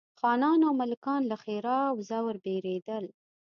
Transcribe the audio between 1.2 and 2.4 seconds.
له ښرا او زور